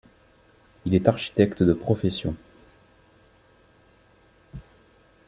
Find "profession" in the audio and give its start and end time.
1.73-2.35